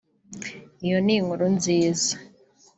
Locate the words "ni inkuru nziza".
1.05-2.13